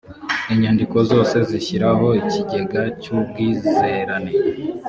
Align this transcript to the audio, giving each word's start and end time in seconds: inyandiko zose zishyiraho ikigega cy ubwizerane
inyandiko 0.53 0.97
zose 1.09 1.35
zishyiraho 1.49 2.07
ikigega 2.21 2.83
cy 3.01 3.07
ubwizerane 3.17 4.31